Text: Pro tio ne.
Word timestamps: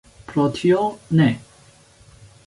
Pro 0.29 0.45
tio 0.59 0.79
ne. 1.19 1.27